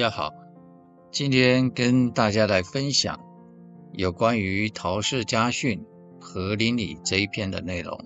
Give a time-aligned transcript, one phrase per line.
[0.00, 0.32] 大家好，
[1.12, 3.20] 今天跟大家来分享
[3.92, 5.84] 有关于陶氏家训
[6.18, 8.02] 和邻里这一篇的内容。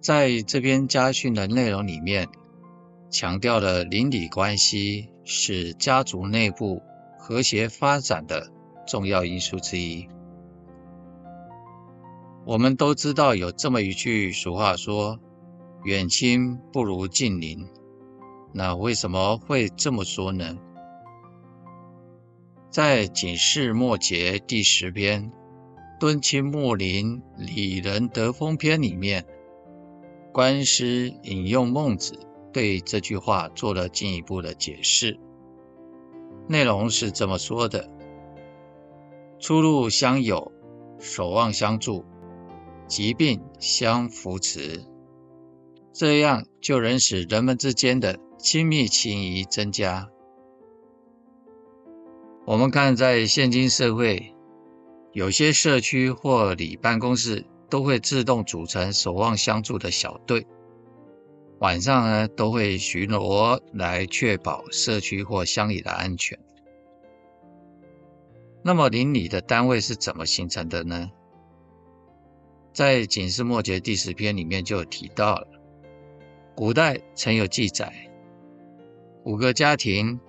[0.00, 2.26] 在这篇家训的内容里面，
[3.08, 6.82] 强调了邻里关系是家族内部
[7.16, 8.50] 和谐发展的
[8.88, 10.08] 重要因素之一。
[12.44, 15.20] 我们都知道有这么一句俗话说
[15.86, 17.68] ：“远亲不如近邻。”
[18.52, 20.58] 那为什么会这么说呢？
[22.70, 25.32] 在《警世末节》第十篇
[25.98, 29.26] “敦亲睦邻，里仁德风篇”里面，
[30.32, 32.18] 官师引用孟子
[32.52, 35.18] 对这句话做了进一步的解释。
[36.48, 37.88] 内容是这么说的
[39.38, 40.52] ：“出入相友，
[40.98, 42.04] 守望相助，
[42.86, 44.84] 疾病相扶持，
[45.92, 50.08] 这样就能使人们之间的。”亲密情谊增加。
[52.46, 54.34] 我们看，在现今社会，
[55.12, 60.46] 有些社区或里办公室都会自动组成守望相助的小队，
[61.58, 66.38] 晚上呢都会巡逻来确保社区或乡里的安全。
[68.64, 71.10] 那么，邻里的单位是怎么形成的呢？
[72.72, 75.46] 在《警示末节》第十篇里面就有提到了，
[76.60, 77.90] 古代曾有记载。
[79.24, 80.20] 五个家庭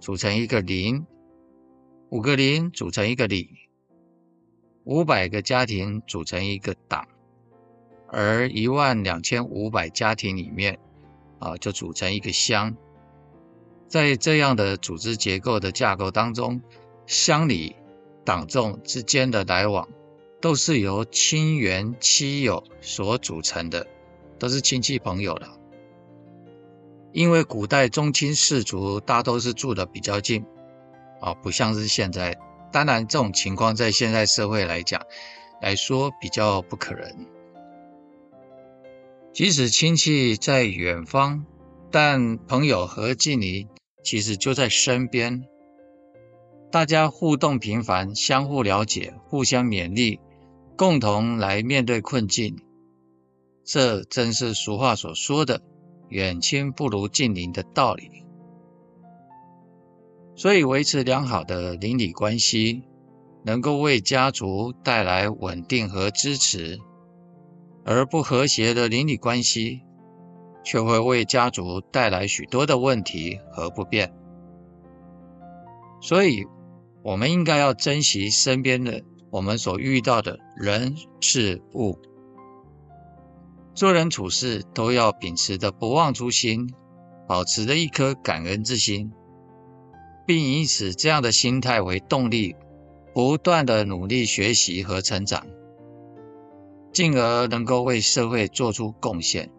[0.00, 1.06] 组成一个邻，
[2.08, 3.50] 五个邻组成一个里，
[4.82, 7.06] 五百个家庭组成一个党，
[8.08, 10.80] 而一万两千五百家庭里面，
[11.38, 12.76] 啊，就组成一个乡。
[13.86, 16.60] 在这样的组织结构的架构当中，
[17.06, 17.76] 乡里
[18.24, 19.88] 党众之间的来往，
[20.40, 23.86] 都是由亲缘戚友所组成的，
[24.36, 25.60] 都是亲戚朋友了。
[27.16, 30.44] 因为古代宗亲氏族大都是住的比较近，
[31.18, 32.38] 啊，不像是现在。
[32.70, 35.00] 当然，这种情况在现在社会来讲
[35.62, 37.26] 来说比较不可能。
[39.32, 41.46] 即使亲戚在远方，
[41.90, 43.66] 但朋友和近邻
[44.04, 45.46] 其实就在身边。
[46.70, 50.20] 大家互动频繁，相互了解，互相勉励，
[50.76, 52.58] 共同来面对困境。
[53.64, 55.62] 这正是俗话所说的。
[56.08, 58.24] 远亲不如近邻的道理，
[60.34, 62.84] 所以维持良好的邻里关系，
[63.44, 66.78] 能够为家族带来稳定和支持；
[67.84, 69.82] 而不和谐的邻里关系，
[70.64, 74.12] 却会为家族带来许多的问题和不便。
[76.00, 76.44] 所以，
[77.02, 81.98] 我们应该要珍惜身边的我们所遇到的人事物。
[83.76, 86.72] 做人处事都要秉持着不忘初心，
[87.28, 89.12] 保持着一颗感恩之心，
[90.26, 92.56] 并以此这样的心态为动力，
[93.12, 95.46] 不断的努力学习和成长，
[96.90, 99.50] 进而能够为社会做出贡献。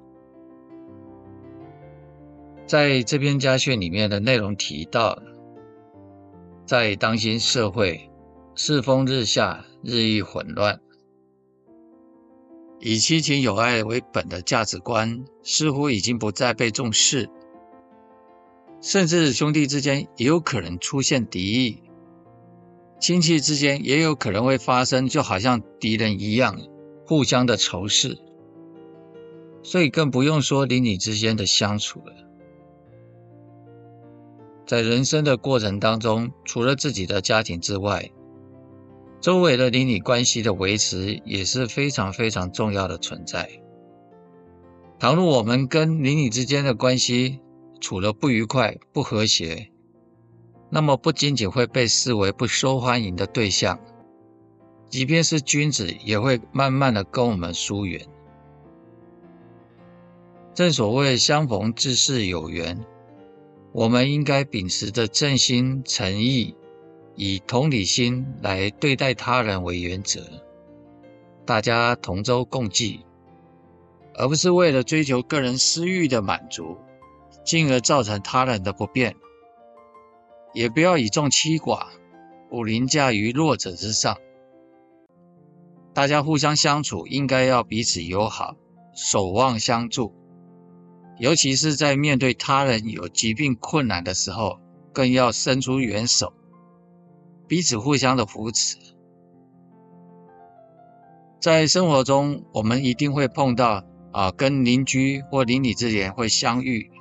[2.66, 5.22] 在这篇家训里面的内容提到，
[6.66, 8.10] 在当今社会，
[8.56, 10.82] 世风日下，日益混乱。
[12.80, 17.30] 以亲情友爱为本的价值观似乎已经不再被重视，
[18.82, 21.82] 甚至兄弟之间也有可能出现敌意，
[23.00, 26.60] 亲戚之间也有可能会发生，就好像敌人一样，
[27.06, 28.20] 互相的仇视。
[29.64, 32.14] 所以更不用说邻里之间的相处了。
[34.66, 38.12] 在人生的过程当中，除了自己的家庭之外，
[39.20, 43.50] 周围的邻里关系的维持也是非常非常重要的存在。
[45.00, 47.40] 倘若我们跟邻里之间的关系
[47.80, 49.72] 处得不愉快、不和谐，
[50.70, 53.80] 那么不仅仅会被视为不受欢迎的对象，
[54.90, 58.06] 即便是君子也会慢慢的跟我们疏远。
[60.54, 62.84] 正所谓相逢自是有缘，
[63.72, 66.56] 我们应该秉持着正心诚意。
[67.20, 70.22] 以同理心来对待他人为原则，
[71.48, 73.04] 大家同舟共济，
[74.14, 76.78] 而不是为了追求个人私欲的满足，
[77.44, 79.16] 进而造成他人的不便。
[80.54, 81.88] 也不要以众欺寡，
[82.52, 84.18] 不凌驾于弱者之上。
[85.96, 88.56] 大家互相相处，应该要彼此友好，
[88.94, 90.14] 守望相助，
[91.18, 94.60] 尤其是在面对他人有疾病困难的时候，
[94.94, 96.32] 更要伸出援手。
[97.48, 98.76] 彼此互相的扶持，
[101.40, 106.92] 在生活中，我们一定会碰到啊，跟邻居或邻里之间会相遇。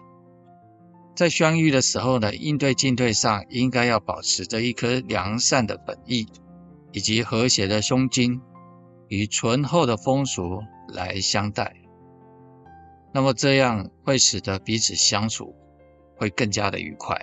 [1.17, 6.27] 在相遇的时候呢，应对进退上应该要保持着一颗良善的本意，
[6.93, 8.41] 以及和谐的胸襟
[9.09, 11.75] 与醇厚的风俗来相待。
[13.13, 15.57] 那么这样会使得彼此相处
[16.17, 17.19] 会更加的愉快。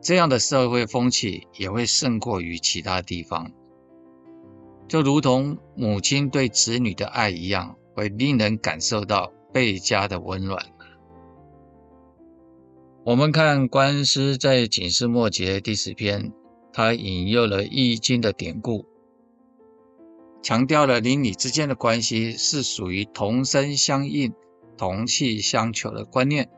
[0.00, 3.52] 这样的社会风气也会胜过于其他地方，
[4.88, 10.64] 就如同母亲对子女的爱一样，会令人感受到倍加的温暖。
[13.04, 16.32] 我们看观恩师在警示末节第十篇，
[16.72, 18.86] 他引用了《易经》的典故，
[20.42, 24.32] 强调了邻里之间的关系是属于同声相应、
[24.76, 26.50] 同气相求的观念，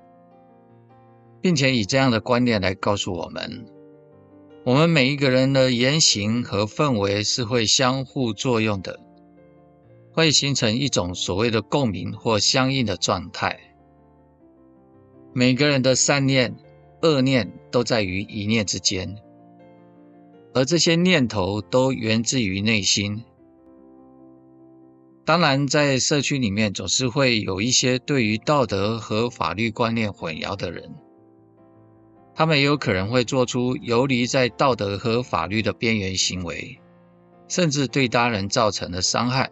[1.42, 3.66] 并且以这样的观念来告诉我们，
[4.64, 9.00] 我们每一个人的言行和氛围是会相互作用的，
[10.12, 13.58] 会形成一种所谓的共鸣或相应的状态。
[15.34, 16.54] 每个人的善念、
[17.02, 19.16] 恶念都在于一念之间，
[20.54, 23.24] 而这些念头都源自于内心。
[25.24, 30.94] 当然，在社区里面总是会有一些对于道德和法律观念混淆的人，
[32.34, 36.78] 他们也有可能会做出游离在道德和法律的边缘行为，
[37.46, 39.50] 甚至对他人造成了伤害。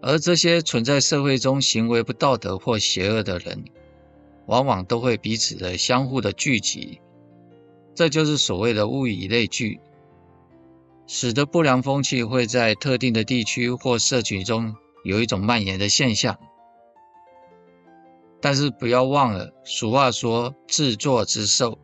[0.00, 3.64] 而这些存在社会中行为不道德或邪恶的人，
[4.46, 7.00] 往往都会彼此的相互的聚集，
[7.94, 9.80] 这就是所谓的物以类聚，
[11.06, 16.38] 使得不良风气会在特定的地区或社群中有一种蔓延的现象。
[18.40, 21.78] 但是不要忘了，俗话说“自作自受”，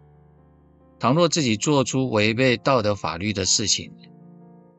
[1.00, 3.92] 倘若自己做出违背道德法律的事情，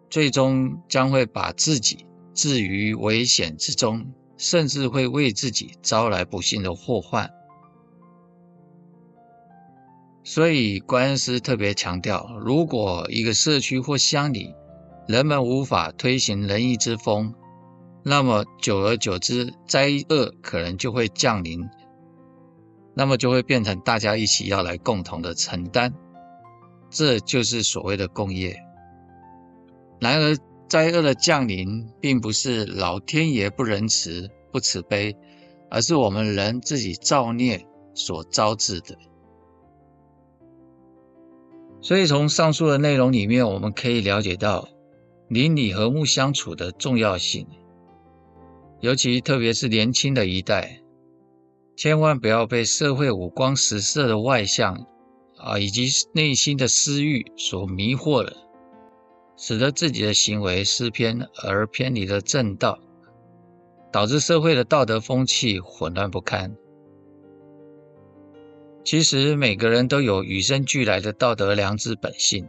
[0.10, 7.30] 最终将会把自己置于危险之中，甚至会为自己招来不幸的祸患。
[10.24, 14.56] 所以，观恩师特别强调，如果一个社区或乡里，
[15.08, 17.34] 人们无法推行仁义之风，
[18.08, 21.68] 那么久而久之，灾厄可能就会降临，
[22.94, 25.92] 那么就会变成大家一起要来共同的承担，
[26.92, 28.58] 这就是所谓的共业。
[30.00, 30.38] 然而，
[30.70, 35.18] 灾厄的降临，并不是老天爷不仁慈、不慈悲，
[35.72, 37.66] 而是我们人自己造孽
[37.96, 38.96] 所招致的。
[41.82, 44.70] 所以，从上述的内容里面，我们可以了解到
[45.28, 47.48] 邻里和睦相处的重要性。
[48.86, 50.80] 尤其特别是年轻的一代，
[51.76, 54.86] 千万不要被社会五光十色的外向
[55.38, 58.32] 啊，以及内心的私欲所迷惑了，
[59.38, 62.78] 使得自己的行为失偏而偏离了正道，
[63.92, 66.56] 导致社会的道德风气混乱不堪。
[68.84, 72.48] 其实每个人都有与生俱来的道德良知本性，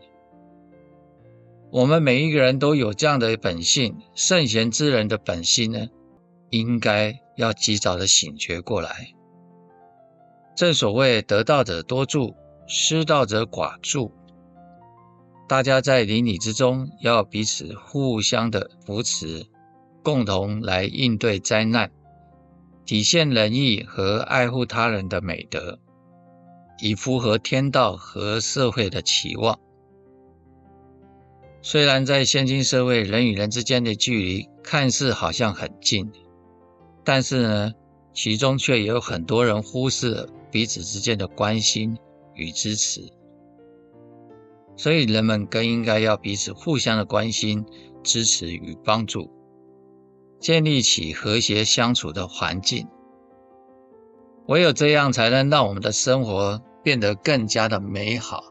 [1.72, 3.96] 我们每一个人都有这样的本性。
[4.14, 5.86] 圣贤之人的本性呢，
[6.50, 9.08] 应该要及早的醒觉过来。
[10.54, 12.34] 正所谓得道者多助，
[12.66, 14.12] 失道者寡助。
[15.48, 19.46] 大家在邻里之中要彼此互相的扶持，
[20.02, 21.90] 共同来应对灾难，
[22.84, 25.78] 体现仁义和爱护他人的美德。
[26.78, 29.58] 以符合天道和社会的期望。
[31.62, 36.12] 虽然在现今社会，人与人之间的距离看似好像很近，
[37.06, 37.72] 但是呢，
[38.12, 41.96] 其中却也有很多人忽视了彼此之间的关心
[42.34, 43.08] 与支持。
[44.76, 47.64] 所以，人们更应该要彼此互相的关心、
[48.02, 49.30] 支持与帮助，
[50.40, 52.88] 建立起和谐相处的环境。
[54.48, 58.42] 唯有这样，才能让我们的生活变得更加的美好，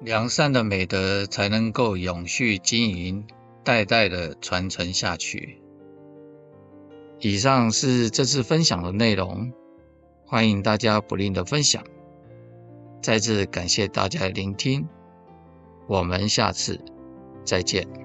[0.00, 3.26] 良善的美德才能够永续经营，
[3.62, 5.62] 代代的传承下去。
[7.20, 9.52] 以上是这次分享的内容，
[10.24, 11.84] 欢迎大家不吝的分享。
[13.02, 14.88] 再次感谢大家的聆听，
[15.86, 16.80] 我们下次
[17.44, 17.99] 再见。